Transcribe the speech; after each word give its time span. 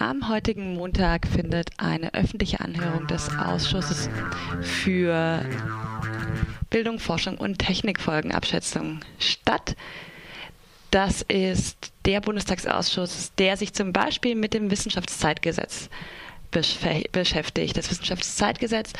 Am 0.00 0.28
heutigen 0.28 0.76
Montag 0.76 1.26
findet 1.26 1.70
eine 1.76 2.14
öffentliche 2.14 2.60
Anhörung 2.60 3.08
des 3.08 3.36
Ausschusses 3.36 4.08
für 4.62 5.44
Bildung, 6.70 7.00
Forschung 7.00 7.36
und 7.36 7.58
Technikfolgenabschätzung 7.58 9.00
statt. 9.18 9.74
Das 10.92 11.22
ist 11.22 11.90
der 12.04 12.20
Bundestagsausschuss, 12.20 13.32
der 13.38 13.56
sich 13.56 13.74
zum 13.74 13.92
Beispiel 13.92 14.36
mit 14.36 14.54
dem 14.54 14.70
Wissenschaftszeitgesetz 14.70 15.90
beschäftigt. 16.50 17.76
Das 17.76 17.90
Wissenschaftszeitgesetz 17.90 18.92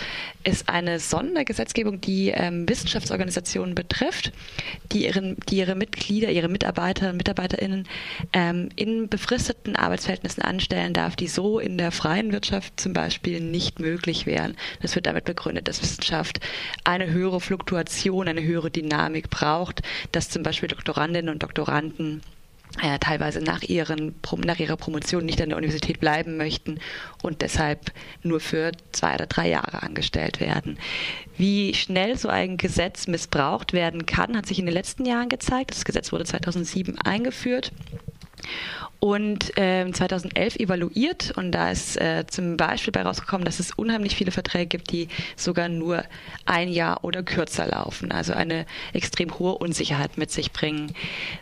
ist 0.45 0.69
eine 0.69 0.99
Sondergesetzgebung, 0.99 2.01
die 2.01 2.29
ähm, 2.29 2.69
Wissenschaftsorganisationen 2.69 3.75
betrifft, 3.75 4.33
die, 4.93 5.07
ihren, 5.07 5.37
die 5.49 5.59
ihre 5.59 5.75
Mitglieder, 5.75 6.31
ihre 6.31 6.49
Mitarbeiter 6.49 7.11
und 7.11 7.17
Mitarbeiterinnen 7.17 7.89
ähm, 8.33 8.69
in 8.77 9.09
befristeten 9.09 9.77
Arbeitsverhältnissen 9.77 10.43
anstellen 10.43 10.93
darf, 10.93 11.17
die 11.17 11.29
so 11.29 11.59
in 11.59 11.79
der 11.79 11.91
freien 11.91 12.33
Wirtschaft 12.33 12.79
zum 12.79 12.93
Beispiel 12.93 13.41
nicht 13.41 13.81
möglich 13.81 14.27
wären. 14.27 14.57
Das 14.83 14.95
wird 14.95 15.07
damit 15.07 15.25
begründet, 15.25 15.69
dass 15.69 15.83
Wissenschaft 15.83 16.41
eine 16.85 17.11
höhere 17.11 17.41
Fluktuation, 17.41 18.29
eine 18.29 18.43
höhere 18.43 18.71
Dynamik 18.71 19.31
braucht, 19.31 19.83
dass 20.13 20.29
zum 20.29 20.43
Beispiel 20.43 20.69
Doktorandinnen 20.69 21.33
und 21.33 21.43
Doktoranden 21.43 22.23
äh, 22.83 22.99
teilweise 22.99 23.41
nach, 23.41 23.63
ihren, 23.63 24.15
nach 24.45 24.59
ihrer 24.59 24.77
Promotion 24.77 25.25
nicht 25.25 25.41
an 25.41 25.49
der 25.49 25.59
Universität 25.59 26.01
bleiben 26.01 26.37
möchten 26.37 26.79
und 27.23 27.43
deshalb 27.43 27.93
nur 28.23 28.41
für 28.41 28.73
zwei 28.93 29.15
oder 29.15 29.27
drei 29.27 29.49
Jahre 29.49 29.83
angestellt 29.83 30.41
werden. 30.41 30.79
Wie 31.37 31.75
schnell 31.75 32.17
so 32.17 32.29
ein 32.29 32.57
Gesetz 32.57 33.07
missbraucht 33.07 33.73
werden 33.73 34.07
kann, 34.07 34.37
hat 34.37 34.47
sich 34.47 34.59
in 34.59 34.67
den 34.67 34.75
letzten 34.75 35.05
Jahren 35.05 35.29
gezeigt. 35.29 35.71
Das 35.71 35.85
Gesetz 35.85 36.13
wurde 36.13 36.25
2007 36.25 36.99
eingeführt 36.99 37.73
und 39.01 39.57
äh, 39.57 39.91
2011 39.91 40.57
evaluiert 40.57 41.33
und 41.37 41.53
da 41.53 41.71
ist 41.71 42.01
äh, 42.01 42.25
zum 42.27 42.57
Beispiel 42.57 42.93
bei 42.93 43.03
rausgekommen, 43.03 43.45
dass 43.45 43.61
es 43.61 43.71
unheimlich 43.71 44.17
viele 44.17 44.33
Verträge 44.33 44.67
gibt, 44.67 44.91
die 44.91 45.09
sogar 45.37 45.69
nur 45.69 46.05
ein 46.47 46.69
Jahr 46.69 47.05
oder 47.05 47.23
kürzer 47.23 47.67
laufen, 47.67 48.11
also 48.11 48.33
eine 48.33 48.67
extrem 48.93 49.39
hohe 49.39 49.57
Unsicherheit 49.57 50.19
mit 50.19 50.33
sich 50.33 50.53
bringen. 50.53 50.93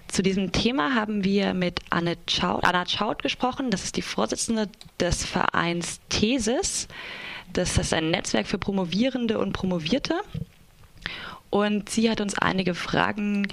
Zu 0.07 0.23
diesem 0.23 0.53
Thema 0.53 0.95
haben 0.95 1.25
wir 1.25 1.55
mit 1.55 1.81
Anne 1.89 2.17
Schaut, 2.29 2.65
Anna 2.65 2.87
Schaut 2.87 3.23
gesprochen, 3.23 3.71
das 3.71 3.85
ist 3.85 3.97
die 3.97 4.03
Vorsitzende 4.03 4.69
des 5.01 5.25
Vereins 5.25 6.01
Thesis. 6.11 6.89
Das 7.53 7.79
ist 7.79 7.95
ein 7.95 8.11
Netzwerk 8.11 8.47
für 8.47 8.59
Promovierende 8.59 9.39
und 9.39 9.53
Promovierte. 9.53 10.15
Und 11.49 11.89
sie 11.89 12.11
hat 12.11 12.21
uns 12.21 12.37
einige 12.37 12.75
Fragen 12.75 13.49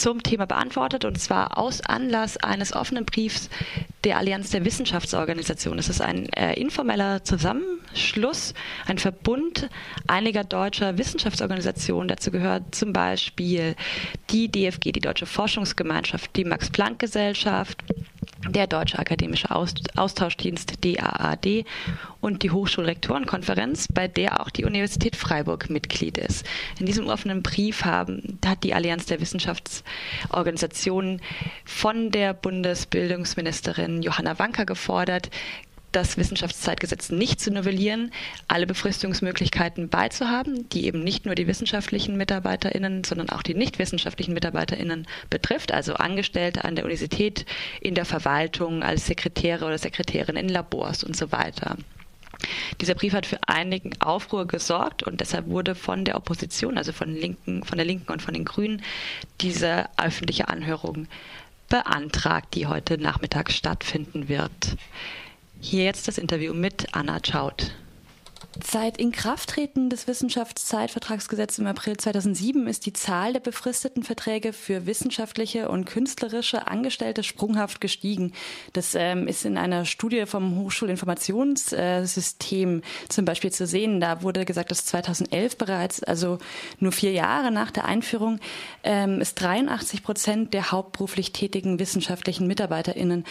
zum 0.00 0.22
Thema 0.22 0.46
beantwortet 0.46 1.04
und 1.04 1.20
zwar 1.20 1.58
aus 1.58 1.80
Anlass 1.80 2.36
eines 2.36 2.72
offenen 2.72 3.04
Briefs 3.04 3.50
der 4.04 4.18
Allianz 4.18 4.50
der 4.50 4.64
Wissenschaftsorganisationen. 4.64 5.78
Es 5.78 5.88
ist 5.88 6.00
ein 6.00 6.28
äh, 6.32 6.54
informeller 6.54 7.24
Zusammenschluss, 7.24 8.54
ein 8.86 8.98
Verbund 8.98 9.68
einiger 10.06 10.44
deutscher 10.44 10.98
Wissenschaftsorganisationen. 10.98 12.08
Dazu 12.08 12.30
gehört 12.30 12.74
zum 12.74 12.92
Beispiel 12.92 13.76
die 14.30 14.50
DFG, 14.50 14.92
die 14.92 15.00
Deutsche 15.00 15.26
Forschungsgemeinschaft, 15.26 16.34
die 16.36 16.44
Max-Planck-Gesellschaft, 16.44 17.82
der 18.48 18.66
Deutsche 18.66 18.98
Akademische 18.98 19.50
Austauschdienst 19.50 20.84
DAAD 20.84 21.64
und 22.20 22.42
die 22.42 22.50
Hochschulrektorenkonferenz, 22.50 23.88
bei 23.92 24.08
der 24.08 24.40
auch 24.40 24.50
die 24.50 24.64
Universität 24.64 25.16
Freiburg 25.16 25.70
Mitglied 25.70 26.18
ist. 26.18 26.46
In 26.78 26.86
diesem 26.86 27.08
offenen 27.08 27.42
Brief 27.42 27.84
haben, 27.84 28.38
hat 28.44 28.64
die 28.64 28.74
Allianz 28.74 29.06
der 29.06 29.20
Wissenschaftsorganisationen 29.20 31.20
von 31.64 32.10
der 32.10 32.34
Bundesbildungsministerin 32.34 34.02
Johanna 34.02 34.38
Wanka 34.38 34.64
gefordert, 34.64 35.30
das 35.92 36.16
Wissenschaftszeitgesetz 36.16 37.10
nicht 37.10 37.40
zu 37.40 37.50
novellieren, 37.50 38.10
alle 38.48 38.66
Befristungsmöglichkeiten 38.66 39.88
beizuhaben, 39.88 40.68
die 40.70 40.86
eben 40.86 41.04
nicht 41.04 41.26
nur 41.26 41.34
die 41.34 41.46
wissenschaftlichen 41.46 42.16
MitarbeiterInnen, 42.16 43.04
sondern 43.04 43.28
auch 43.28 43.42
die 43.42 43.54
nicht 43.54 43.78
wissenschaftlichen 43.78 44.34
MitarbeiterInnen 44.34 45.06
betrifft, 45.30 45.72
also 45.72 45.94
Angestellte 45.94 46.64
an 46.64 46.74
der 46.74 46.84
Universität, 46.84 47.46
in 47.80 47.94
der 47.94 48.04
Verwaltung, 48.04 48.82
als 48.82 49.06
Sekretäre 49.06 49.66
oder 49.66 49.78
Sekretärin 49.78 50.36
in 50.36 50.48
Labors 50.48 51.04
und 51.04 51.16
so 51.16 51.30
weiter. 51.30 51.76
Dieser 52.80 52.94
Brief 52.94 53.12
hat 53.12 53.26
für 53.26 53.38
einigen 53.46 53.92
Aufruhr 54.00 54.46
gesorgt 54.46 55.02
und 55.02 55.20
deshalb 55.20 55.46
wurde 55.46 55.74
von 55.74 56.04
der 56.04 56.16
Opposition, 56.16 56.76
also 56.78 56.92
von, 56.92 57.14
Linken, 57.14 57.62
von 57.62 57.78
der 57.78 57.86
Linken 57.86 58.10
und 58.10 58.22
von 58.22 58.34
den 58.34 58.44
Grünen, 58.44 58.82
diese 59.40 59.86
öffentliche 59.96 60.48
Anhörung 60.48 61.06
beantragt, 61.68 62.54
die 62.54 62.66
heute 62.66 62.98
Nachmittag 62.98 63.50
stattfinden 63.52 64.28
wird. 64.28 64.76
Hier 65.64 65.84
jetzt 65.84 66.08
das 66.08 66.18
Interview 66.18 66.54
mit 66.54 66.92
Anna 66.92 67.20
Chaut. 67.20 67.70
Seit 68.62 68.98
Inkrafttreten 68.98 69.88
des 69.88 70.06
Wissenschaftszeitvertragsgesetzes 70.06 71.60
im 71.60 71.66
April 71.66 71.96
2007 71.96 72.66
ist 72.66 72.84
die 72.84 72.92
Zahl 72.92 73.32
der 73.32 73.40
befristeten 73.40 74.02
Verträge 74.02 74.52
für 74.52 74.84
wissenschaftliche 74.84 75.70
und 75.70 75.86
künstlerische 75.86 76.66
Angestellte 76.66 77.22
sprunghaft 77.22 77.80
gestiegen. 77.80 78.34
Das 78.74 78.94
ähm, 78.94 79.26
ist 79.26 79.46
in 79.46 79.56
einer 79.56 79.86
Studie 79.86 80.26
vom 80.26 80.56
Hochschulinformationssystem 80.56 82.80
äh, 82.80 82.82
zum 83.08 83.24
Beispiel 83.24 83.52
zu 83.52 83.66
sehen. 83.66 84.00
Da 84.00 84.22
wurde 84.22 84.44
gesagt, 84.44 84.70
dass 84.70 84.84
2011 84.84 85.56
bereits, 85.56 86.02
also 86.02 86.36
nur 86.78 86.92
vier 86.92 87.12
Jahre 87.12 87.50
nach 87.52 87.70
der 87.70 87.86
Einführung, 87.86 88.38
ähm, 88.82 89.22
es 89.22 89.34
83 89.34 90.02
Prozent 90.02 90.52
der 90.52 90.72
hauptberuflich 90.72 91.32
tätigen 91.32 91.78
wissenschaftlichen 91.78 92.46
MitarbeiterInnen 92.48 93.24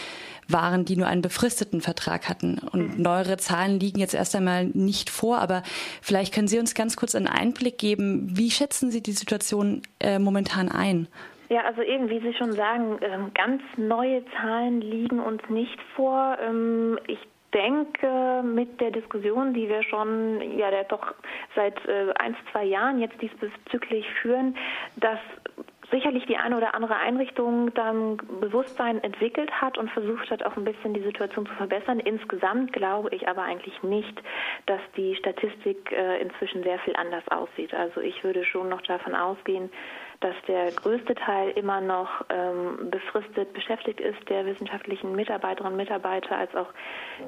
waren, 0.52 0.84
die 0.84 0.96
nur 0.96 1.06
einen 1.06 1.22
befristeten 1.22 1.80
Vertrag 1.80 2.28
hatten. 2.28 2.58
Und 2.58 2.96
mhm. 2.96 3.02
neuere 3.02 3.36
Zahlen 3.36 3.78
liegen 3.80 3.98
jetzt 3.98 4.14
erst 4.14 4.34
einmal 4.36 4.66
nicht 4.66 5.10
vor, 5.10 5.38
aber 5.38 5.62
vielleicht 6.00 6.34
können 6.34 6.48
Sie 6.48 6.58
uns 6.58 6.74
ganz 6.74 6.96
kurz 6.96 7.14
einen 7.14 7.28
Einblick 7.28 7.78
geben. 7.78 8.28
Wie 8.36 8.50
schätzen 8.50 8.90
Sie 8.90 9.02
die 9.02 9.12
Situation 9.12 9.82
äh, 10.00 10.18
momentan 10.18 10.68
ein? 10.68 11.08
Ja, 11.48 11.64
also 11.64 11.82
eben, 11.82 12.08
wie 12.08 12.20
Sie 12.20 12.32
schon 12.34 12.52
sagen, 12.52 12.98
ähm, 13.02 13.30
ganz 13.34 13.62
neue 13.76 14.24
Zahlen 14.36 14.80
liegen 14.80 15.20
uns 15.20 15.42
nicht 15.50 15.78
vor. 15.94 16.38
Ähm, 16.40 16.98
ich 17.06 17.18
denke, 17.52 18.42
mit 18.42 18.80
der 18.80 18.90
Diskussion, 18.90 19.52
die 19.52 19.68
wir 19.68 19.82
schon 19.82 20.58
ja 20.58 20.70
doch 20.84 21.14
seit 21.54 21.76
äh, 21.86 22.12
ein, 22.14 22.34
zwei 22.50 22.64
Jahren 22.64 23.00
jetzt 23.00 23.20
diesbezüglich 23.20 24.06
führen, 24.22 24.56
dass 24.96 25.18
sicherlich 25.92 26.24
die 26.26 26.36
eine 26.36 26.56
oder 26.56 26.74
andere 26.74 26.96
Einrichtung 26.96 27.72
dann 27.74 28.16
Bewusstsein 28.40 29.02
entwickelt 29.04 29.50
hat 29.52 29.78
und 29.78 29.90
versucht 29.90 30.30
hat, 30.30 30.44
auch 30.44 30.56
ein 30.56 30.64
bisschen 30.64 30.94
die 30.94 31.02
Situation 31.02 31.46
zu 31.46 31.52
verbessern. 31.54 32.00
Insgesamt 32.00 32.72
glaube 32.72 33.10
ich 33.14 33.28
aber 33.28 33.42
eigentlich 33.42 33.80
nicht, 33.82 34.22
dass 34.66 34.80
die 34.96 35.14
Statistik 35.14 35.92
äh, 35.92 36.20
inzwischen 36.20 36.62
sehr 36.62 36.78
viel 36.80 36.96
anders 36.96 37.26
aussieht. 37.28 37.74
Also 37.74 38.00
ich 38.00 38.24
würde 38.24 38.44
schon 38.44 38.68
noch 38.68 38.80
davon 38.82 39.14
ausgehen, 39.14 39.70
dass 40.20 40.34
der 40.46 40.70
größte 40.70 41.14
Teil 41.14 41.50
immer 41.50 41.80
noch 41.80 42.24
ähm, 42.30 42.90
befristet 42.90 43.52
beschäftigt 43.52 44.00
ist, 44.00 44.28
der 44.28 44.46
wissenschaftlichen 44.46 45.14
Mitarbeiterinnen 45.14 45.72
und 45.72 45.76
Mitarbeiter 45.76 46.38
als 46.38 46.54
auch 46.54 46.68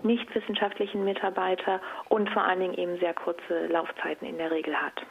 nicht 0.03 0.33
wissenschaftlichen 0.35 1.05
Mitarbeiter 1.05 1.81
und 2.09 2.31
vor 2.31 2.45
allen 2.45 2.61
Dingen 2.61 2.75
eben 2.75 2.99
sehr 2.99 3.15
kurze 3.15 3.67
Laufzeiten 3.67 4.27
in 4.27 4.39
der 4.39 4.51
Regel 4.51 4.75
hat. 4.81 5.05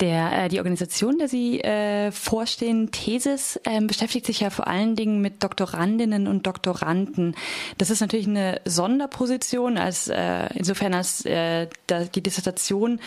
Der, 0.00 0.44
äh, 0.44 0.48
die 0.48 0.58
Organisation, 0.58 1.18
der 1.18 1.28
Sie 1.28 1.60
äh, 1.60 2.10
vorstehen, 2.12 2.90
Thesis, 2.90 3.60
äh, 3.64 3.80
beschäftigt 3.80 4.26
sich 4.26 4.40
ja 4.40 4.50
vor 4.50 4.66
allen 4.66 4.96
Dingen 4.96 5.20
mit 5.20 5.42
Doktorandinnen 5.42 6.26
und 6.26 6.46
Doktoranden. 6.46 7.34
Das 7.78 7.90
ist 7.90 8.00
natürlich 8.00 8.26
eine 8.26 8.60
Sonderposition, 8.64 9.78
als 9.78 10.08
äh, 10.08 10.48
insofern 10.54 10.94
als 10.94 11.24
äh, 11.24 11.68
die 12.14 12.22
Dissertation 12.22 13.00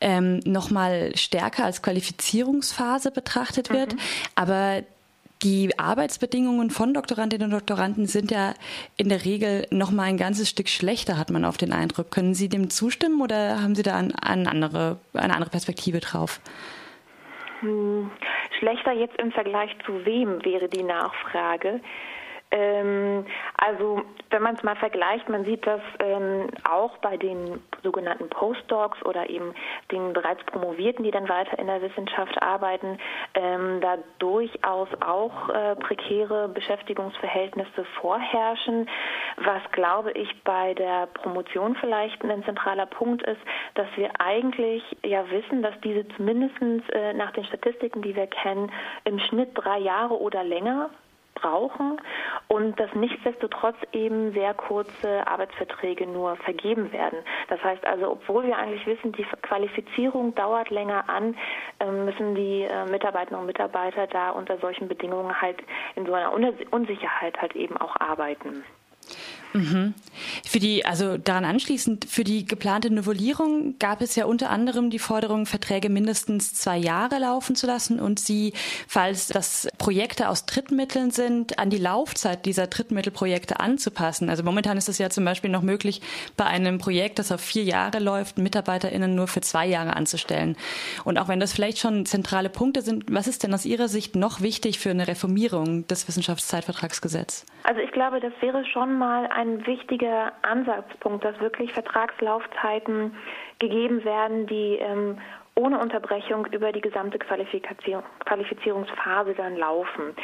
ähm, 0.00 0.40
noch 0.44 0.70
mal 0.70 1.16
stärker 1.16 1.64
als 1.64 1.82
Qualifizierungsphase 1.82 3.10
betrachtet 3.10 3.70
wird. 3.70 3.94
Mhm. 3.94 3.98
Aber 4.34 4.82
die 5.42 5.78
Arbeitsbedingungen 5.78 6.70
von 6.70 6.94
Doktorandinnen 6.94 7.46
und 7.46 7.52
Doktoranden 7.52 8.06
sind 8.06 8.30
ja 8.30 8.54
in 8.96 9.08
der 9.08 9.24
Regel 9.24 9.66
noch 9.70 9.90
mal 9.90 10.04
ein 10.04 10.16
ganzes 10.16 10.48
Stück 10.48 10.68
schlechter, 10.68 11.18
hat 11.18 11.30
man 11.30 11.44
auf 11.44 11.56
den 11.56 11.72
Eindruck. 11.72 12.10
Können 12.10 12.34
Sie 12.34 12.48
dem 12.48 12.70
zustimmen 12.70 13.20
oder 13.20 13.62
haben 13.62 13.74
Sie 13.74 13.82
da 13.82 13.96
ein, 13.96 14.14
ein 14.14 14.46
andere, 14.46 14.98
eine 15.14 15.34
andere 15.34 15.50
Perspektive 15.50 16.00
drauf? 16.00 16.40
Hm, 17.60 18.10
schlechter 18.58 18.92
jetzt 18.92 19.16
im 19.18 19.32
Vergleich 19.32 19.70
zu 19.84 20.04
wem 20.04 20.44
wäre 20.44 20.68
die 20.68 20.82
Nachfrage. 20.82 21.80
Ähm, 22.50 23.26
also 23.56 24.02
wenn 24.30 24.42
man 24.42 24.54
es 24.54 24.62
mal 24.62 24.76
vergleicht, 24.76 25.28
man 25.28 25.44
sieht 25.44 25.66
das 25.66 25.80
ähm, 26.00 26.48
auch 26.68 26.96
bei 26.98 27.16
den 27.16 27.62
sogenannten 27.82 28.28
Postdocs 28.28 29.04
oder 29.04 29.28
eben 29.28 29.54
den 29.92 30.12
bereits 30.12 30.42
Promovierten, 30.44 31.04
die 31.04 31.10
dann 31.10 31.28
weiter 31.28 31.58
in 31.58 31.66
der 31.66 31.82
Wissenschaft 31.82 32.40
arbeiten, 32.42 32.98
ähm, 33.34 33.80
da 33.80 33.98
durchaus 34.18 34.88
auch 35.00 35.48
äh, 35.50 35.76
prekäre 35.76 36.48
Beschäftigungsverhältnisse 36.48 37.84
vorherrschen. 38.00 38.88
Was 39.36 39.62
glaube 39.72 40.12
ich 40.12 40.42
bei 40.44 40.74
der 40.74 41.06
Promotion 41.06 41.76
vielleicht 41.76 42.22
ein 42.24 42.44
zentraler 42.44 42.86
Punkt 42.86 43.22
ist, 43.22 43.40
dass 43.74 43.88
wir 43.96 44.10
eigentlich 44.20 44.82
ja 45.04 45.28
wissen, 45.30 45.62
dass 45.62 45.78
diese 45.82 46.06
zumindest 46.16 46.58
äh, 46.92 47.12
nach 47.12 47.32
den 47.32 47.44
Statistiken, 47.44 48.02
die 48.02 48.16
wir 48.16 48.26
kennen, 48.26 48.72
im 49.04 49.18
Schnitt 49.18 49.50
drei 49.54 49.78
Jahre 49.78 50.18
oder 50.20 50.42
länger 50.44 50.90
brauchen 51.40 52.00
und 52.48 52.78
dass 52.78 52.92
nichtsdestotrotz 52.94 53.76
eben 53.92 54.32
sehr 54.32 54.54
kurze 54.54 55.26
Arbeitsverträge 55.26 56.06
nur 56.06 56.36
vergeben 56.36 56.92
werden. 56.92 57.18
Das 57.48 57.62
heißt 57.62 57.86
also, 57.86 58.12
obwohl 58.12 58.44
wir 58.46 58.56
eigentlich 58.56 58.86
wissen, 58.86 59.12
die 59.12 59.26
Qualifizierung 59.42 60.34
dauert 60.34 60.70
länger 60.70 61.08
an, 61.08 61.36
ähm, 61.80 62.04
müssen 62.04 62.34
die 62.34 62.62
äh, 62.62 62.86
Mitarbeiterinnen 62.86 63.40
und 63.40 63.46
Mitarbeiter 63.46 64.06
da 64.06 64.30
unter 64.30 64.58
solchen 64.58 64.88
Bedingungen 64.88 65.40
halt 65.40 65.58
in 65.96 66.06
so 66.06 66.14
einer 66.14 66.32
Unsicherheit 66.70 67.40
halt 67.40 67.54
eben 67.56 67.76
auch 67.76 67.96
arbeiten. 67.98 68.64
Mhm. 69.52 69.94
Für 70.44 70.58
die, 70.58 70.84
also 70.84 71.16
daran 71.16 71.44
anschließend, 71.44 72.04
für 72.04 72.24
die 72.24 72.44
geplante 72.44 72.90
Novellierung 72.90 73.78
gab 73.78 74.02
es 74.02 74.16
ja 74.16 74.26
unter 74.26 74.50
anderem 74.50 74.90
die 74.90 74.98
Forderung, 74.98 75.46
Verträge 75.46 75.88
mindestens 75.88 76.54
zwei 76.54 76.76
Jahre 76.76 77.18
laufen 77.18 77.56
zu 77.56 77.66
lassen 77.66 78.00
und 78.00 78.18
sie, 78.18 78.52
falls 78.86 79.28
das 79.28 79.68
Projekte 79.78 80.28
aus 80.28 80.46
Drittmitteln 80.46 81.10
sind, 81.10 81.58
an 81.58 81.70
die 81.70 81.78
Laufzeit 81.78 82.46
dieser 82.46 82.66
Drittmittelprojekte 82.66 83.60
anzupassen. 83.60 84.28
Also 84.28 84.42
momentan 84.42 84.76
ist 84.76 84.88
es 84.88 84.98
ja 84.98 85.10
zum 85.10 85.24
Beispiel 85.24 85.50
noch 85.50 85.62
möglich, 85.62 86.02
bei 86.36 86.44
einem 86.44 86.78
Projekt, 86.78 87.18
das 87.18 87.32
auf 87.32 87.40
vier 87.40 87.64
Jahre 87.64 87.98
läuft, 87.98 88.38
MitarbeiterInnen 88.38 89.14
nur 89.14 89.28
für 89.28 89.40
zwei 89.40 89.66
Jahre 89.66 89.96
anzustellen. 89.96 90.56
Und 91.04 91.18
auch 91.18 91.28
wenn 91.28 91.40
das 91.40 91.52
vielleicht 91.52 91.78
schon 91.78 92.06
zentrale 92.06 92.48
Punkte 92.48 92.82
sind, 92.82 93.04
was 93.08 93.26
ist 93.26 93.42
denn 93.42 93.54
aus 93.54 93.64
Ihrer 93.64 93.88
Sicht 93.88 94.16
noch 94.16 94.40
wichtig 94.40 94.78
für 94.78 94.90
eine 94.90 95.08
Reformierung 95.08 95.86
des 95.86 96.08
Wissenschaftszeitvertragsgesetzes? 96.08 97.46
Also 97.64 97.80
ich 97.80 97.92
glaube, 97.92 98.20
das 98.20 98.32
wäre 98.40 98.64
schon 98.64 98.98
mal 98.98 99.26
wichtiger 99.66 100.32
Ansatzpunkt, 100.42 101.24
dass 101.24 101.40
wirklich 101.40 101.72
Vertragslaufzeiten 101.72 103.16
gegeben 103.58 104.04
werden, 104.04 104.46
die 104.46 104.76
ähm, 104.76 105.18
ohne 105.54 105.78
Unterbrechung 105.78 106.46
über 106.46 106.72
die 106.72 106.80
gesamte 106.80 107.18
Qualifizierungsphase 107.18 109.34
dann 109.34 109.56
laufen. 109.56 110.14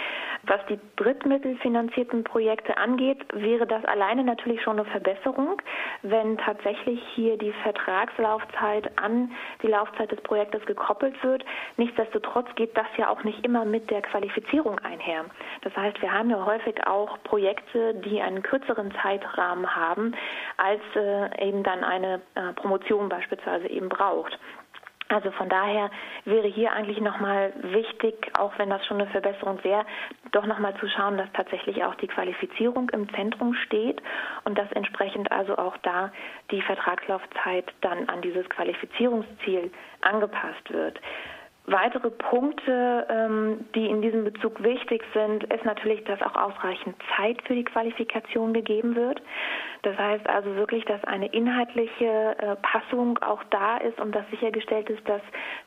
Was 0.47 0.61
die 0.69 0.79
drittmittelfinanzierten 0.97 2.25
Projekte 2.25 2.77
angeht, 2.77 3.19
wäre 3.33 3.67
das 3.67 3.85
alleine 3.85 4.25
natürlich 4.25 4.63
schon 4.63 4.79
eine 4.79 4.89
Verbesserung, 4.89 5.61
wenn 6.03 6.37
tatsächlich 6.39 7.01
hier 7.15 7.39
die 7.39 7.53
Vertragslaufzeit 7.63 8.99
an 8.99 9.31
die 9.63 9.69
Laufzeit 9.69 10.11
des 10.13 10.21
Projektes 10.21 10.65
gekoppelt 10.67 11.23
wird. 11.23 11.45
Nichtsdestotrotz 11.77 12.49
geht 12.57 12.77
das 12.77 12.87
ja 12.97 13.09
auch 13.09 13.25
nicht 13.25 13.45
immer 13.45 13.65
mit 13.65 13.91
der 13.91 14.03
Qualifizierung 14.03 14.79
einher. 14.81 15.25
Das 15.63 15.75
heißt, 15.77 16.03
wir 16.03 16.13
haben 16.13 16.31
ja 16.31 16.45
häufig 16.45 16.87
auch 16.87 17.23
Projekte, 17.25 17.95
die 17.95 18.21
einen 18.21 18.43
kürzeren 18.43 18.93
Zeitrahmen 19.03 19.75
haben, 19.75 20.15
als 20.57 20.83
äh, 20.97 21.49
eben 21.49 21.63
dann 21.63 21.85
eine 21.85 22.21
äh, 22.35 22.53
Promotion 22.55 23.09
beispielsweise 23.09 23.69
eben 23.69 23.89
braucht. 23.89 24.39
Also 25.15 25.31
von 25.31 25.49
daher 25.49 25.93
wäre 26.25 26.49
hier 26.49 26.73
eigentlich 26.73 27.01
nochmal 27.01 27.53
wichtig, 27.63 28.33
auch 28.37 28.53
wenn 28.59 28.69
das 28.69 28.85
schon 28.85 29.01
eine 29.01 29.09
Verbesserung 29.11 29.63
wäre, 29.63 29.87
doch 30.33 30.45
nochmal 30.45 30.75
zu 30.81 30.89
schauen, 30.89 31.17
dass 31.17 31.31
tatsächlich 31.35 31.85
auch 31.85 31.95
die 31.95 32.09
Qualifizierung 32.09 32.91
im 32.91 33.09
Zentrum 33.15 33.55
steht 33.55 34.03
und 34.43 34.59
dass 34.59 34.73
entsprechend 34.73 35.31
also 35.31 35.57
auch 35.57 35.77
da 35.85 36.11
die 36.51 36.61
Vertragslaufzeit 36.63 37.73
dann 37.81 38.09
an 38.09 38.23
dieses 38.23 38.49
Qualifizierungsziel 38.49 39.71
angepasst 40.01 40.69
wird. 40.73 41.01
Weitere 41.67 42.11
Punkte, 42.11 43.07
ähm, 43.09 43.65
die 43.75 43.87
in 43.87 44.03
diesem 44.03 44.25
Bezug 44.25 44.63
wichtig 44.63 45.03
sind, 45.15 45.45
ist 45.45 45.65
natürlich, 45.65 46.05
dass 46.05 46.21
auch 46.21 46.37
ausreichend 46.37 46.95
Zeit 47.17 47.41
für 47.47 47.55
die 47.55 47.65
Qualifikation 47.65 48.53
gegeben 48.53 48.95
wird. 48.95 49.23
Das 49.81 49.97
heißt 49.97 50.29
also 50.29 50.57
wirklich, 50.57 50.85
dass 50.85 51.03
eine 51.05 51.27
inhaltliche 51.29 52.37
äh, 52.39 52.57
Passung 52.57 53.19
auch 53.23 53.43
da 53.45 53.79
ist 53.79 53.99
und 53.99 54.15
dass 54.15 54.29
sichergestellt 54.29 54.91
ist, 54.91 55.09
dass 55.09 55.23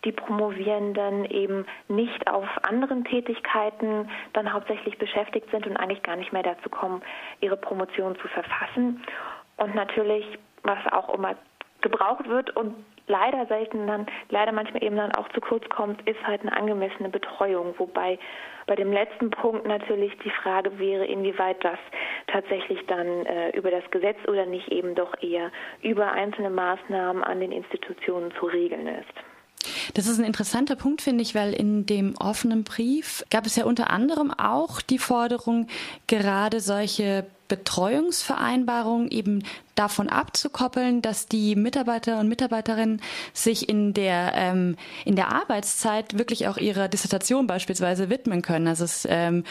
die 0.05 0.11
Promovierenden 0.11 1.25
eben 1.25 1.65
nicht 1.87 2.29
auf 2.29 2.47
anderen 2.61 3.03
Tätigkeiten 3.03 4.07
dann 4.33 4.53
hauptsächlich 4.53 4.99
beschäftigt 4.99 5.49
sind 5.49 5.65
und 5.65 5.77
eigentlich 5.77 6.03
gar 6.03 6.15
nicht 6.15 6.31
mehr 6.31 6.43
dazu 6.43 6.69
kommen, 6.69 7.01
ihre 7.41 7.57
Promotion 7.57 8.15
zu 8.17 8.27
verfassen. 8.27 9.01
Und 9.57 9.73
natürlich, 9.73 10.25
was 10.61 10.79
auch 10.91 11.11
immer 11.15 11.35
gebraucht 11.81 12.29
wird 12.29 12.55
und 12.55 12.75
leider 13.07 13.45
selten 13.47 13.87
dann, 13.87 14.05
leider 14.29 14.51
manchmal 14.51 14.83
eben 14.83 14.97
dann 14.97 15.13
auch 15.15 15.27
zu 15.29 15.41
kurz 15.41 15.67
kommt, 15.69 16.07
ist 16.07 16.25
halt 16.25 16.41
eine 16.41 16.55
angemessene 16.55 17.09
Betreuung. 17.09 17.73
Wobei 17.77 18.19
bei 18.65 18.75
dem 18.75 18.91
letzten 18.91 19.29
Punkt 19.29 19.65
natürlich 19.65 20.17
die 20.19 20.29
Frage 20.29 20.77
wäre, 20.77 21.05
inwieweit 21.05 21.63
das 21.63 21.79
tatsächlich 22.27 22.85
dann 22.87 23.25
äh, 23.25 23.49
über 23.51 23.71
das 23.71 23.89
Gesetz 23.91 24.17
oder 24.27 24.45
nicht 24.45 24.67
eben 24.69 24.93
doch 24.95 25.13
eher 25.21 25.51
über 25.81 26.11
einzelne 26.11 26.49
Maßnahmen 26.49 27.23
an 27.23 27.39
den 27.39 27.51
Institutionen 27.51 28.31
zu 28.39 28.45
regeln 28.45 28.87
ist. 28.87 29.36
Das 29.93 30.07
ist 30.07 30.19
ein 30.19 30.25
interessanter 30.25 30.75
Punkt, 30.75 31.01
finde 31.01 31.21
ich, 31.21 31.35
weil 31.35 31.53
in 31.53 31.85
dem 31.85 32.15
offenen 32.17 32.63
Brief 32.63 33.25
gab 33.29 33.45
es 33.45 33.55
ja 33.55 33.65
unter 33.65 33.89
anderem 33.89 34.31
auch 34.31 34.81
die 34.81 34.99
Forderung, 34.99 35.67
gerade 36.07 36.59
solche 36.59 37.25
Betreuungsvereinbarungen 37.47 39.09
eben 39.09 39.43
davon 39.75 40.09
abzukoppeln, 40.09 41.01
dass 41.01 41.27
die 41.27 41.55
Mitarbeiter 41.55 42.19
und 42.19 42.27
Mitarbeiterinnen 42.27 43.01
sich 43.33 43.69
in 43.69 43.93
der 43.93 44.33
ähm, 44.35 44.75
in 45.05 45.15
der 45.15 45.29
Arbeitszeit 45.33 46.17
wirklich 46.17 46.47
auch 46.47 46.57
ihrer 46.57 46.87
Dissertation 46.87 47.47
beispielsweise 47.47 48.09
widmen 48.09 48.41
können. 48.41 48.67
Also 48.67 48.83
es 48.83 49.07
ähm, 49.09 49.43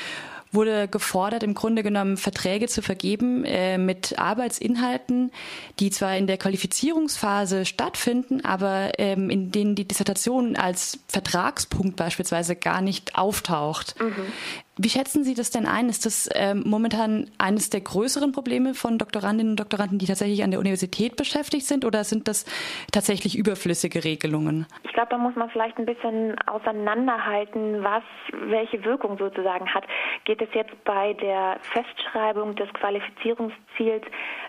wurde 0.53 0.89
gefordert, 0.89 1.43
im 1.43 1.55
Grunde 1.55 1.83
genommen 1.83 2.17
Verträge 2.17 2.69
zu 2.69 2.83
vergeben 2.83 3.45
äh, 3.45 3.79
mit 3.79 4.19
Arbeitsinhalten, 4.19 5.31
die 5.81 5.91
zwar 5.91 6.17
in 6.17 6.27
der 6.27 6.39
Qualifizierungsphase 6.39 7.65
stattfinden, 7.67 8.45
aber 8.45 8.93
ähm, 8.99 9.31
in 9.31 9.53
denen 9.53 9.75
die 9.75 9.87
Dissertation 9.87 10.57
als 10.57 10.99
Vertragspunkt 11.09 11.97
beispielsweise 11.97 12.57
gar 12.57 12.81
nicht 12.81 13.17
auftaucht. 13.17 14.01
Mhm. 14.01 14.33
Wie 14.79 14.91
schätzen 14.91 15.25
Sie 15.25 15.35
das 15.35 15.51
denn 15.51 15.67
ein? 15.67 15.89
Ist 15.89 16.05
das 16.05 16.29
ähm, 16.35 16.63
momentan 16.67 17.31
eines 17.39 17.71
der 17.71 17.81
größeren 17.81 18.33
Probleme 18.33 18.75
von 18.75 18.99
Doktorandinnen 18.99 19.53
und 19.53 19.61
Doktoranden, 19.61 19.99
die 19.99 20.05
tatsächlich 20.05 20.45
an 20.45 20.51
der 20.51 20.61
Universität 20.61 21.17
beschäftigt 21.17 21.65
sind, 21.65 21.87
oder 21.87 22.05
sind 22.05 22.29
das 22.29 22.45
tatsächlich 22.93 23.39
überflüssige 23.39 24.05
Regelungen? 24.05 24.67
Ich 24.85 24.93
glaube, 24.93 25.09
da 25.09 25.17
muss 25.17 25.35
man 25.35 25.49
vielleicht 25.49 25.79
ein 25.79 25.87
bisschen 25.87 26.39
auseinanderhalten, 26.47 27.83
was 27.83 28.03
welche 28.33 28.85
Wirkung 28.85 29.17
sozusagen 29.17 29.67
hat. 29.73 29.85
Geht 30.27 30.43
es 30.43 30.49
jetzt 30.53 30.73
bei 30.85 31.15
der 31.15 31.59
Festschreibung 31.63 32.55
des 32.57 32.69
Qualifizierungsziels 32.75 34.05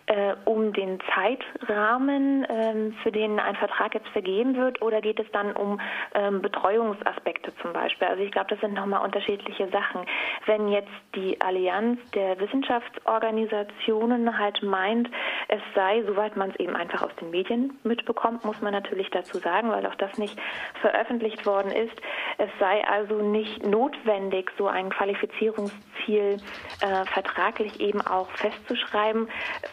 äh, 0.07 0.35
um 0.45 0.73
den 0.73 0.99
Zeitrahmen, 1.13 2.43
äh, 2.45 2.91
für 3.03 3.11
den 3.11 3.39
ein 3.39 3.55
Vertrag 3.55 3.93
jetzt 3.93 4.07
vergeben 4.09 4.55
wird, 4.55 4.81
oder 4.81 5.01
geht 5.01 5.19
es 5.19 5.29
dann 5.31 5.53
um 5.53 5.79
ähm, 6.15 6.41
Betreuungsaspekte 6.41 7.53
zum 7.61 7.73
Beispiel? 7.73 8.07
Also 8.07 8.23
ich 8.23 8.31
glaube, 8.31 8.47
das 8.49 8.59
sind 8.61 8.73
nochmal 8.73 9.03
unterschiedliche 9.03 9.67
Sachen. 9.69 10.05
Wenn 10.45 10.69
jetzt 10.69 10.91
die 11.15 11.39
Allianz 11.41 11.99
der 12.11 12.39
Wissenschaftsorganisationen 12.39 14.37
halt 14.37 14.63
meint, 14.63 15.09
es 15.49 15.61
sei, 15.75 16.03
soweit 16.07 16.37
man 16.37 16.51
es 16.51 16.55
eben 16.57 16.75
einfach 16.75 17.03
aus 17.03 17.15
den 17.17 17.29
Medien 17.29 17.77
mitbekommt, 17.83 18.45
muss 18.45 18.61
man 18.61 18.73
natürlich 18.73 19.09
dazu 19.09 19.37
sagen, 19.37 19.69
weil 19.69 19.85
auch 19.85 19.95
das 19.95 20.17
nicht 20.17 20.37
veröffentlicht 20.81 21.45
worden 21.45 21.71
ist, 21.71 22.01
es 22.37 22.49
sei 22.59 22.83
also 22.87 23.21
nicht 23.21 23.65
notwendig, 23.65 24.51
so 24.57 24.67
ein 24.67 24.89
Qualifizierungsziel 24.89 26.37
äh, 26.81 27.05
vertraglich 27.05 27.79
eben 27.79 28.01
auch 28.01 28.29
festzuschreiben, 28.31 29.27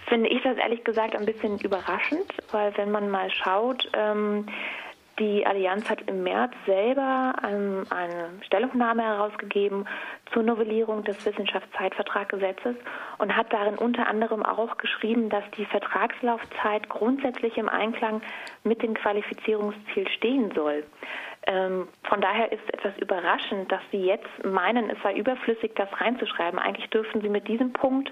finde 0.06 0.30
ich 0.30 0.42
das 0.42 0.56
ehrlich 0.56 0.82
gesagt 0.84 1.14
ein 1.14 1.26
bisschen 1.26 1.58
überraschend, 1.58 2.32
weil 2.52 2.76
wenn 2.76 2.90
man 2.90 3.10
mal 3.10 3.30
schaut, 3.30 3.88
ähm, 3.92 4.46
die 5.18 5.46
Allianz 5.46 5.88
hat 5.88 6.00
im 6.08 6.24
März 6.24 6.52
selber 6.66 7.34
ähm, 7.48 7.84
eine 7.90 8.30
Stellungnahme 8.46 9.02
herausgegeben 9.02 9.86
zur 10.32 10.42
Novellierung 10.42 11.04
des 11.04 11.24
Wissenschaftszeitvertraggesetzes 11.24 12.74
und 13.18 13.36
hat 13.36 13.52
darin 13.52 13.76
unter 13.76 14.08
anderem 14.08 14.42
auch 14.42 14.76
geschrieben, 14.76 15.28
dass 15.28 15.44
die 15.56 15.66
Vertragslaufzeit 15.66 16.88
grundsätzlich 16.88 17.56
im 17.58 17.68
Einklang 17.68 18.22
mit 18.64 18.82
dem 18.82 18.94
Qualifizierungsziel 18.94 20.08
stehen 20.08 20.50
soll. 20.52 20.84
Ähm, 21.46 21.88
von 22.08 22.20
daher 22.20 22.50
ist 22.52 22.62
es 22.66 22.74
etwas 22.74 22.96
überraschend, 22.98 23.70
dass 23.70 23.82
Sie 23.90 23.98
jetzt 23.98 24.28
meinen, 24.44 24.88
es 24.90 24.96
sei 25.02 25.14
überflüssig, 25.14 25.72
das 25.76 25.88
reinzuschreiben. 26.00 26.58
Eigentlich 26.58 26.88
dürften 26.90 27.20
Sie 27.20 27.28
mit 27.28 27.46
diesem 27.48 27.72
Punkt 27.72 28.10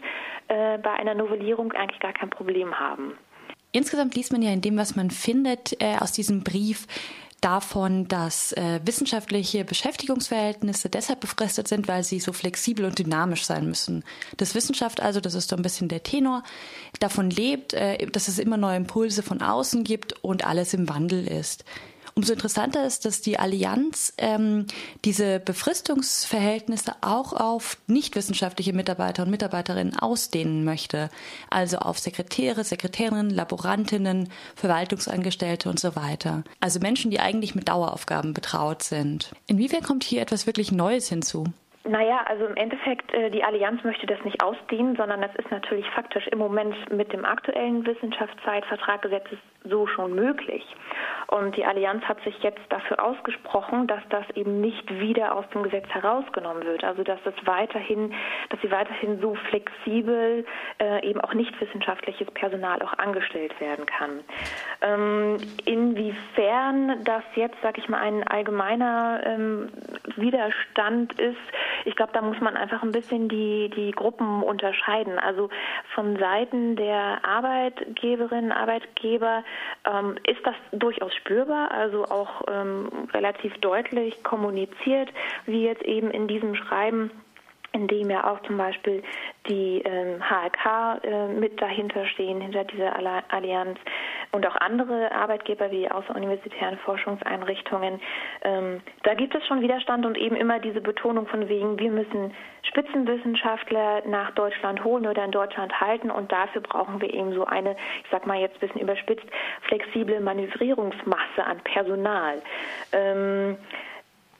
äh, 0.49 0.79
bei 0.79 0.93
einer 0.93 1.15
Novellierung 1.15 1.73
eigentlich 1.73 2.01
gar 2.01 2.12
kein 2.12 2.31
Problem 2.31 2.79
haben. 2.79 3.17
Insgesamt 3.73 4.15
liest 4.15 4.33
man 4.33 4.43
ja 4.43 4.51
in 4.51 4.61
dem, 4.61 4.77
was 4.77 4.97
man 4.97 5.11
findet, 5.11 5.81
äh, 5.83 5.97
aus 5.99 6.12
diesem 6.12 6.45
Brief 6.45 6.87
davon, 7.41 8.07
dass 8.07 8.53
äh, 8.53 8.81
wissenschaftliche 8.85 9.65
Beschäftigungsverhältnisse 9.65 10.89
deshalb 10.89 11.21
befristet 11.21 11.69
sind, 11.69 11.89
weil 11.89 12.05
sie 12.05 12.21
so 12.21 12.33
flexibel 12.33 12.85
und 12.85 12.99
dynamisch 12.99 13.45
sein 13.45 13.67
müssen. 13.67 14.05
Das 14.37 14.55
Wissenschaft 14.55 15.01
also, 15.01 15.21
das 15.21 15.35
ist 15.35 15.49
so 15.49 15.57
ein 15.57 15.62
bisschen 15.62 15.89
der 15.89 16.03
Tenor, 16.03 16.45
davon 17.01 17.31
lebt, 17.31 17.73
äh, 17.73 18.07
dass 18.07 18.29
es 18.29 18.39
immer 18.39 18.59
neue 18.59 18.77
Impulse 18.77 19.23
von 19.23 19.43
außen 19.43 19.85
gibt 19.85 20.23
und 20.23 20.47
alles 20.47 20.73
im 20.75 20.89
Wandel 20.89 21.27
ist. 21.27 21.65
Umso 22.14 22.35
interessanter 22.35 22.87
ist, 22.87 23.04
dass 23.04 23.23
die 23.23 23.38
Allianz 23.38 24.12
ähm, 24.19 24.66
diese 25.04 25.40
Befristungsverhältnisse 25.40 26.95
auch 27.00 27.33
auf 27.33 27.78
nichtwissenschaftliche 27.87 28.75
Mitarbeiter 28.75 29.23
und 29.23 29.31
Mitarbeiterinnen 29.31 29.99
ausdehnen 29.99 30.64
möchte. 30.64 31.09
Also 31.49 31.78
auf 31.78 31.99
Sekretäre, 31.99 32.64
Sekretärinnen, 32.64 33.31
Laborantinnen, 33.31 34.28
Verwaltungsangestellte 34.57 35.71
und 35.71 35.81
so 35.81 35.97
weiter. 35.97 36.45
Also 36.61 36.81
Menschen, 36.81 37.11
die 37.11 37.21
eigentlich 37.21 37.54
mit 37.54 37.69
Daueraufgaben 37.69 38.35
betraut 38.35 38.83
sind. 38.83 39.33
Inwiefern 39.47 39.83
kommt 39.83 40.04
hier 40.04 40.21
etwas 40.21 40.47
wirklich 40.47 40.71
Neues 40.71 41.09
hinzu? 41.09 41.47
Naja, 41.85 42.25
also 42.27 42.47
im 42.47 42.55
Endeffekt, 42.55 43.12
äh, 43.12 43.31
die 43.31 43.43
Allianz 43.43 43.83
möchte 43.83 44.07
das 44.07 44.23
nicht 44.25 44.43
ausdehnen, 44.43 44.95
sondern 44.95 45.21
das 45.21 45.35
ist 45.35 45.51
natürlich 45.51 45.89
faktisch 45.91 46.29
im 46.29 46.39
Moment 46.39 46.77
mit 46.93 47.12
dem 47.12 47.25
aktuellen 47.25 47.85
Wissenschaftszeitvertraggesetz 47.85 49.27
so 49.65 49.87
schon 49.87 50.15
möglich. 50.15 50.65
Und 51.29 51.57
die 51.57 51.65
Allianz 51.65 52.05
hat 52.05 52.23
sich 52.23 52.39
jetzt 52.43 52.61
dafür 52.69 53.03
ausgesprochen, 53.03 53.87
dass 53.87 54.03
das 54.11 54.25
eben 54.35 54.61
nicht 54.61 55.01
wieder 55.01 55.35
aus 55.35 55.45
dem 55.55 55.62
Gesetz 55.62 55.89
herausgenommen 55.89 56.65
wird. 56.65 56.85
Also 56.85 57.03
dass 57.03 57.19
das 57.25 57.35
weiterhin, 57.45 58.12
dass 58.51 58.61
sie 58.61 58.71
weiterhin 58.71 59.21
so 59.21 59.35
flexibel 59.35 60.45
äh, 60.81 61.09
eben 61.09 61.21
auch 61.21 61.35
nicht 61.35 61.59
wissenschaftliches 61.61 62.31
Personal 62.33 62.83
auch 62.83 62.93
angestellt 62.99 63.59
werden 63.61 63.87
kann. 63.87 64.21
Ähm, 64.83 65.37
inwiefern 65.65 67.03
das 67.05 67.23
jetzt, 67.35 67.57
sag 67.62 67.79
ich 67.79 67.89
mal, 67.89 68.01
ein 68.01 68.27
allgemeiner 68.27 69.21
ähm, 69.25 69.69
Widerstand 70.17 71.19
ist, 71.19 71.39
ich 71.85 71.97
glaube, 71.97 72.12
da 72.12 72.23
muss 72.23 72.41
man 72.41 72.57
einfach 72.57 72.83
ein 72.83 72.93
bisschen 72.93 73.29
die, 73.29 73.71
die 73.75 73.91
Gruppen 73.93 74.43
unterscheiden. 74.43 75.19
Also 75.19 75.50
von 75.95 76.17
Seiten 76.19 76.76
der 76.76 77.25
Arbeitgeberinnen, 77.25 78.52
Arbeitgeber 78.52 79.45
ähm, 79.85 80.17
ist 80.26 80.45
das 80.45 80.55
durchaus 80.73 81.14
spürbar, 81.14 81.71
also 81.71 82.05
auch 82.05 82.43
ähm, 82.49 82.88
relativ 83.12 83.57
deutlich 83.59 84.23
kommuniziert, 84.23 85.11
wie 85.47 85.64
jetzt 85.64 85.83
eben 85.83 86.11
in 86.11 86.29
diesem 86.29 86.55
Schreiben 86.55 87.11
in 87.73 87.87
dem 87.88 88.11
ja 88.11 88.31
auch 88.31 88.41
zum 88.43 88.57
Beispiel 88.57 89.02
die 89.49 89.83
ähm, 89.85 90.23
HRK 90.23 91.00
äh, 91.02 91.29
mit 91.29 91.61
dahinter 91.61 92.07
stehen, 92.07 92.41
hinter 92.41 92.64
dieser 92.64 92.95
Allianz 93.31 93.79
und 94.33 94.47
auch 94.47 94.57
andere 94.57 95.11
Arbeitgeber 95.12 95.71
wie 95.71 95.91
außeruniversitären 95.91 96.79
Forschungseinrichtungen. 96.79 98.00
Ähm, 98.43 98.81
da 99.02 99.14
gibt 99.14 99.35
es 99.35 99.47
schon 99.47 99.62
Widerstand 99.62 100.07
und 100.07 100.17
eben 100.19 100.37
immer 100.37 100.59
diese 100.59 100.81
Betonung 100.81 101.26
von 101.26 101.49
wegen, 101.49 101.79
wir 101.79 101.91
müssen 101.91 102.35
Spitzenwissenschaftler 102.62 104.02
nach 104.07 104.31
Deutschland 104.33 104.85
holen 104.85 105.07
oder 105.07 105.25
in 105.25 105.33
Deutschland 105.33 105.81
halten 105.81 106.11
und 106.11 106.31
dafür 106.31 106.61
brauchen 106.61 107.00
wir 107.00 107.12
eben 107.12 107.35
so 107.35 107.45
eine, 107.45 107.73
ich 107.73 108.11
sag 108.11 108.26
mal 108.26 108.38
jetzt 108.38 108.57
ein 108.57 108.69
bisschen 108.69 108.81
überspitzt, 108.81 109.26
flexible 109.62 110.21
Manövrierungsmasse 110.21 111.45
an 111.45 111.59
Personal. 111.64 112.43
Ähm, 112.93 113.57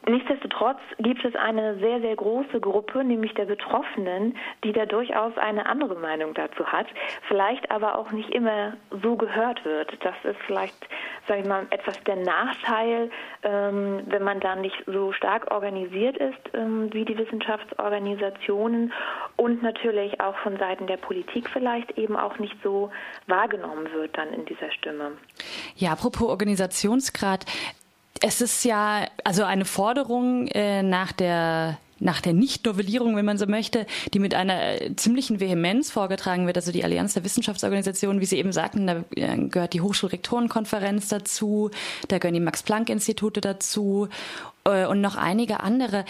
Nichtsdestotrotz 0.09 0.80
gibt 0.99 1.25
es 1.25 1.35
eine 1.37 1.78
sehr, 1.78 2.00
sehr 2.00 2.16
große 2.16 2.61
Gruppe, 2.61 3.04
nämlich 3.04 3.35
der 3.35 3.44
Betroffenen, 3.44 4.37
die 4.64 4.73
da 4.73 4.85
durchaus 4.85 5.37
eine 5.38 5.66
andere 5.66 5.94
Meinung 5.94 6.35
dazu 6.35 6.66
hat, 6.66 6.87
vielleicht 7.28 7.71
aber 7.71 7.97
auch 7.97 8.11
nicht 8.11 8.30
immer 8.30 8.75
so 9.02 9.16
gehört 9.16 9.64
wird. 9.64 9.92
Das 10.02 10.14
ist 10.25 10.40
vielleicht, 10.47 10.75
sage 11.28 11.42
ich 11.42 11.47
mal, 11.47 11.66
etwas 11.71 12.02
der 12.04 12.16
Nachteil, 12.16 13.11
ähm, 13.44 14.02
wenn 14.06 14.25
man 14.25 14.40
da 14.40 14.56
nicht 14.56 14.82
so 14.87 15.12
stark 15.12 15.52
organisiert 15.52 16.16
ist 16.16 16.54
ähm, 16.54 16.92
wie 16.92 17.04
die 17.04 17.16
Wissenschaftsorganisationen 17.16 18.92
und 19.37 19.62
natürlich 19.62 20.21
auch 20.21 20.37
von 20.38 20.56
Seiten 20.56 20.88
der 20.88 20.97
Politik 20.97 21.49
vielleicht 21.49 21.97
eben 21.97 22.16
auch 22.16 22.38
nicht 22.38 22.56
so 22.64 22.90
wahrgenommen 23.28 23.92
wird 23.92 24.16
dann 24.18 24.32
in 24.32 24.44
dieser 24.47 24.71
Stimme. 24.73 25.12
Ja, 25.76 25.92
apropos 25.92 26.28
Organisationsgrad, 26.28 27.44
es 28.22 28.40
ist 28.40 28.64
ja 28.64 29.06
also 29.24 29.44
eine 29.44 29.64
Forderung 29.64 30.46
äh, 30.48 30.82
nach 30.82 31.12
der 31.12 31.78
nach 32.02 32.20
der 32.20 32.32
Nicht-Novellierung, 32.32 33.14
wenn 33.14 33.24
man 33.24 33.38
so 33.38 33.46
möchte, 33.46 33.86
die 34.12 34.18
mit 34.18 34.34
einer 34.34 34.82
äh, 34.82 34.96
ziemlichen 34.96 35.38
Vehemenz 35.38 35.90
vorgetragen 35.90 36.46
wird. 36.46 36.56
Also 36.56 36.72
die 36.72 36.82
Allianz 36.82 37.14
der 37.14 37.24
Wissenschaftsorganisationen, 37.24 38.20
wie 38.20 38.26
Sie 38.26 38.38
eben 38.38 38.52
sagten, 38.52 38.86
da 38.88 39.04
äh, 39.14 39.36
gehört 39.48 39.72
die 39.72 39.80
Hochschulrektorenkonferenz 39.80 41.08
dazu, 41.08 41.70
da 42.08 42.18
gehören 42.18 42.34
die 42.34 42.40
Max-Planck-Institute 42.40 43.40
dazu 43.40 44.08
äh, 44.64 44.84
und 44.86 45.00
noch 45.00 45.16
einige 45.16 45.60
andere. 45.60 46.04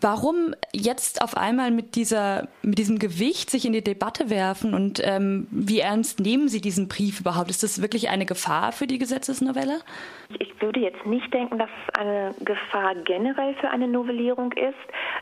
Warum 0.00 0.54
jetzt 0.72 1.22
auf 1.22 1.36
einmal 1.36 1.70
mit 1.70 1.94
dieser, 1.94 2.48
mit 2.62 2.78
diesem 2.78 2.98
Gewicht 2.98 3.50
sich 3.50 3.66
in 3.66 3.72
die 3.72 3.84
Debatte 3.84 4.30
werfen 4.30 4.74
und 4.74 5.00
ähm, 5.04 5.46
wie 5.50 5.80
ernst 5.80 6.20
nehmen 6.20 6.48
Sie 6.48 6.60
diesen 6.60 6.88
Brief 6.88 7.20
überhaupt? 7.20 7.50
Ist 7.50 7.62
das 7.62 7.82
wirklich 7.82 8.08
eine 8.08 8.26
Gefahr 8.26 8.72
für 8.72 8.86
die 8.86 8.98
Gesetzesnovelle? 8.98 9.80
Ich 10.38 10.60
würde 10.60 10.80
jetzt 10.80 11.04
nicht 11.06 11.32
denken, 11.32 11.58
dass 11.58 11.70
es 11.86 11.94
eine 11.94 12.34
Gefahr 12.40 12.94
generell 13.04 13.54
für 13.56 13.68
eine 13.70 13.88
Novellierung 13.88 14.52
ist. 14.52 14.74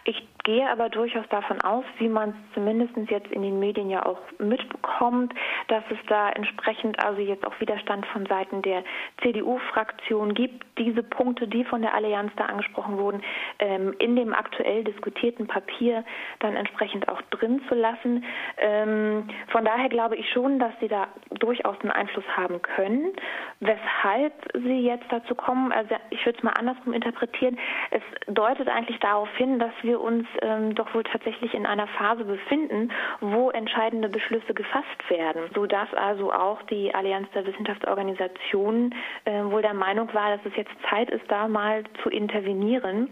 Ich 0.04 0.22
gehe 0.44 0.68
aber 0.68 0.88
durchaus 0.88 1.26
davon 1.28 1.60
aus, 1.60 1.84
wie 1.98 2.08
man 2.08 2.30
es 2.30 2.54
zumindest 2.54 2.96
jetzt 3.10 3.30
in 3.30 3.42
den 3.42 3.58
Medien 3.60 3.90
ja 3.90 4.04
auch 4.04 4.18
mitbekommt, 4.38 5.32
dass 5.68 5.84
es 5.90 5.98
da 6.08 6.30
entsprechend 6.30 6.98
also 7.04 7.20
jetzt 7.20 7.46
auch 7.46 7.58
Widerstand 7.60 8.06
von 8.06 8.26
Seiten 8.26 8.62
der 8.62 8.82
CDU-Fraktion 9.22 10.34
gibt, 10.34 10.64
diese 10.78 11.02
Punkte, 11.02 11.46
die 11.46 11.64
von 11.64 11.82
der 11.82 11.94
Allianz 11.94 12.32
da 12.36 12.46
angesprochen 12.46 12.98
wurden, 12.98 13.22
ähm, 13.58 13.94
in 13.98 14.16
dem 14.16 14.34
aktuell 14.34 14.84
diskutierten 14.84 15.46
Papier 15.46 16.04
dann 16.40 16.56
entsprechend 16.56 17.08
auch 17.08 17.22
drin 17.30 17.62
zu 17.68 17.74
lassen. 17.74 18.24
Ähm, 18.58 19.28
von 19.48 19.64
daher 19.64 19.88
glaube 19.88 20.16
ich 20.16 20.28
schon, 20.32 20.58
dass 20.58 20.72
sie 20.80 20.88
da 20.88 21.08
durchaus 21.30 21.78
einen 21.80 21.92
Einfluss 21.92 22.24
haben 22.36 22.60
können. 22.62 23.12
Weshalb 23.60 24.32
sie 24.54 24.80
jetzt 24.80 25.06
dazu 25.10 25.34
kommen, 25.34 25.72
also 25.72 25.94
ich 26.10 26.24
würde 26.26 26.38
es 26.38 26.44
mal 26.44 26.52
andersrum 26.52 26.92
interpretieren, 26.92 27.58
es 27.90 28.02
deutet 28.26 28.68
eigentlich 28.68 28.98
darauf 29.00 29.28
hin, 29.36 29.58
dass 29.58 29.72
wir 29.82 30.00
uns 30.00 30.26
ähm, 30.40 30.74
doch 30.74 30.94
wohl 30.94 31.02
tatsächlich 31.04 31.54
in 31.54 31.66
einer 31.66 31.86
Phase 31.86 32.24
befinden, 32.24 32.90
wo 33.20 33.50
entscheidende 33.50 34.08
Beschlüsse 34.08 34.54
gefasst 34.54 35.08
werden, 35.08 35.42
sodass 35.54 35.92
also 35.94 36.32
auch 36.32 36.62
die 36.62 36.94
Allianz 36.94 37.28
der 37.34 37.46
Wissenschaftsorganisationen 37.46 38.94
äh, 39.24 39.44
wohl 39.44 39.62
der 39.62 39.74
Meinung 39.74 40.12
war, 40.14 40.36
dass 40.36 40.46
es 40.46 40.56
jetzt 40.56 40.72
Zeit 40.88 41.10
ist, 41.10 41.24
da 41.28 41.48
mal 41.48 41.84
zu 42.02 42.08
intervenieren. 42.08 43.10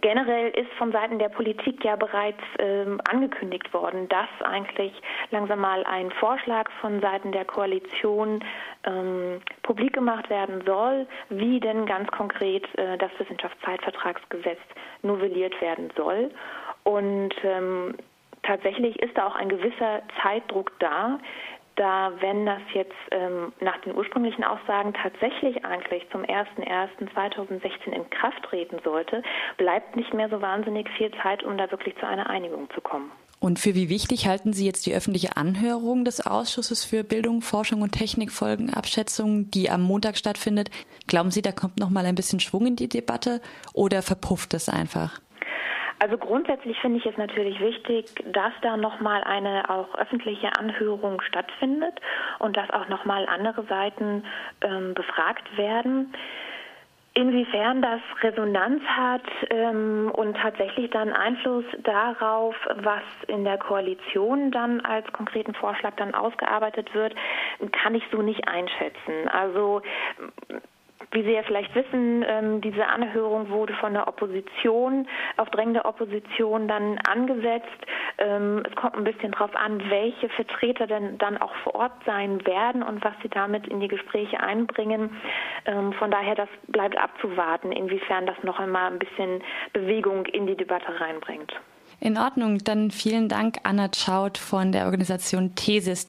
Generell 0.00 0.48
ist 0.50 0.72
von 0.78 0.92
Seiten 0.92 1.18
der 1.18 1.28
Politik 1.28 1.84
ja 1.84 1.96
bereits 1.96 2.42
ähm, 2.58 3.00
angekündigt 3.08 3.72
worden, 3.74 4.08
dass 4.08 4.28
eigentlich 4.42 4.92
langsam 5.30 5.60
mal 5.60 5.84
ein 5.84 6.10
Vorschlag 6.12 6.70
von 6.80 7.00
Seiten 7.00 7.32
der 7.32 7.44
Koalition 7.44 8.42
ähm, 8.84 9.40
publik 9.62 9.92
gemacht 9.92 10.30
werden 10.30 10.62
soll, 10.64 11.06
wie 11.28 11.60
denn 11.60 11.84
ganz 11.86 12.10
konkret 12.10 12.66
äh, 12.78 12.96
das 12.96 13.10
Wissenschaftszeitvertragsgesetz 13.18 14.60
novelliert 15.02 15.60
werden 15.60 15.92
soll. 15.96 16.30
Und 16.84 17.34
ähm, 17.42 17.94
tatsächlich 18.42 18.98
ist 19.00 19.16
da 19.16 19.26
auch 19.26 19.36
ein 19.36 19.48
gewisser 19.48 20.02
Zeitdruck 20.22 20.72
da, 20.78 21.18
da 21.76 22.12
wenn 22.20 22.46
das 22.46 22.62
jetzt 22.72 22.94
ähm, 23.10 23.52
nach 23.60 23.80
den 23.82 23.94
ursprünglichen 23.94 24.44
Aussagen 24.44 24.94
tatsächlich 24.94 25.64
eigentlich 25.64 26.06
zum 26.10 26.22
01.01.2016 26.22 27.92
in 27.92 28.08
Kraft 28.10 28.42
treten 28.44 28.78
sollte, 28.84 29.22
bleibt 29.56 29.96
nicht 29.96 30.14
mehr 30.14 30.28
so 30.28 30.40
wahnsinnig 30.40 30.88
viel 30.96 31.10
Zeit, 31.22 31.42
um 31.42 31.58
da 31.58 31.70
wirklich 31.70 31.96
zu 31.96 32.06
einer 32.06 32.28
Einigung 32.30 32.68
zu 32.74 32.80
kommen. 32.80 33.10
Und 33.40 33.58
für 33.58 33.74
wie 33.74 33.90
wichtig 33.90 34.26
halten 34.26 34.54
Sie 34.54 34.64
jetzt 34.64 34.86
die 34.86 34.94
öffentliche 34.94 35.36
Anhörung 35.36 36.06
des 36.06 36.24
Ausschusses 36.24 36.82
für 36.82 37.04
Bildung, 37.04 37.42
Forschung 37.42 37.82
und 37.82 37.92
Technikfolgenabschätzung, 37.92 39.50
die 39.50 39.68
am 39.68 39.82
Montag 39.82 40.16
stattfindet? 40.16 40.70
Glauben 41.08 41.30
Sie, 41.30 41.42
da 41.42 41.52
kommt 41.52 41.78
noch 41.78 41.90
mal 41.90 42.06
ein 42.06 42.14
bisschen 42.14 42.40
Schwung 42.40 42.66
in 42.66 42.76
die 42.76 42.88
Debatte 42.88 43.42
oder 43.74 44.00
verpufft 44.00 44.54
es 44.54 44.70
einfach? 44.70 45.20
Also 45.98 46.18
grundsätzlich 46.18 46.78
finde 46.80 46.98
ich 46.98 47.06
es 47.06 47.16
natürlich 47.16 47.60
wichtig, 47.60 48.06
dass 48.32 48.52
da 48.62 48.76
nochmal 48.76 49.22
eine 49.24 49.70
auch 49.70 49.94
öffentliche 49.94 50.50
Anhörung 50.58 51.20
stattfindet 51.22 52.00
und 52.38 52.56
dass 52.56 52.70
auch 52.70 52.88
nochmal 52.88 53.26
andere 53.26 53.64
Seiten 53.64 54.24
ähm, 54.60 54.94
befragt 54.94 55.56
werden. 55.56 56.12
Inwiefern 57.16 57.80
das 57.80 58.00
Resonanz 58.22 58.82
hat 58.86 59.22
ähm, 59.50 60.10
und 60.12 60.36
tatsächlich 60.36 60.90
dann 60.90 61.12
Einfluss 61.12 61.64
darauf, 61.84 62.56
was 62.74 63.02
in 63.28 63.44
der 63.44 63.56
Koalition 63.56 64.50
dann 64.50 64.80
als 64.80 65.06
konkreten 65.12 65.54
Vorschlag 65.54 65.94
dann 65.94 66.12
ausgearbeitet 66.12 66.92
wird, 66.92 67.14
kann 67.70 67.94
ich 67.94 68.02
so 68.10 68.20
nicht 68.20 68.48
einschätzen. 68.48 69.28
Also 69.28 69.80
wie 71.14 71.22
Sie 71.22 71.32
ja 71.32 71.42
vielleicht 71.44 71.74
wissen, 71.74 72.24
ähm, 72.26 72.60
diese 72.60 72.86
Anhörung 72.86 73.48
wurde 73.48 73.72
von 73.74 73.94
der 73.94 74.08
Opposition 74.08 75.06
auf 75.36 75.48
Drängen 75.50 75.74
der 75.74 75.86
Opposition 75.86 76.68
dann 76.68 76.98
angesetzt. 77.08 77.68
Ähm, 78.18 78.62
es 78.68 78.74
kommt 78.76 78.96
ein 78.96 79.04
bisschen 79.04 79.32
darauf 79.32 79.54
an, 79.54 79.80
welche 79.88 80.28
Vertreter 80.30 80.86
denn 80.86 81.16
dann 81.18 81.38
auch 81.38 81.54
vor 81.62 81.76
Ort 81.76 81.92
sein 82.04 82.44
werden 82.46 82.82
und 82.82 83.04
was 83.04 83.14
sie 83.22 83.28
damit 83.28 83.68
in 83.68 83.80
die 83.80 83.88
Gespräche 83.88 84.40
einbringen. 84.40 85.16
Ähm, 85.66 85.92
von 85.94 86.10
daher, 86.10 86.34
das 86.34 86.48
bleibt 86.66 86.98
abzuwarten, 86.98 87.70
inwiefern 87.70 88.26
das 88.26 88.36
noch 88.42 88.58
einmal 88.58 88.90
ein 88.90 88.98
bisschen 88.98 89.42
Bewegung 89.72 90.26
in 90.26 90.46
die 90.46 90.56
Debatte 90.56 91.00
reinbringt. 91.00 91.52
In 92.00 92.18
Ordnung, 92.18 92.58
dann 92.58 92.90
vielen 92.90 93.28
Dank, 93.28 93.58
Anna 93.62 93.88
Schaut 93.94 94.36
von 94.36 94.72
der 94.72 94.86
Organisation 94.86 95.54
Thesis. 95.54 96.08